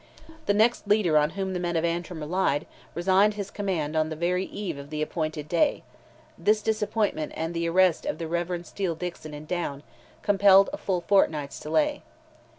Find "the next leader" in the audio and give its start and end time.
0.47-1.15